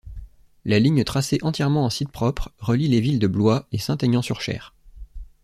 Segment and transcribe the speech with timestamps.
[0.65, 4.73] La ligne tracée entièrement en site propre, relie les villes de Blois et Saint-Aignan-sur-Cher.